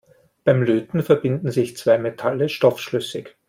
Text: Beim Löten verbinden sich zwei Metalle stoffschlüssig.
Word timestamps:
Beim 0.45 0.63
Löten 0.63 1.03
verbinden 1.03 1.51
sich 1.51 1.77
zwei 1.77 1.99
Metalle 1.99 2.49
stoffschlüssig. 2.49 3.37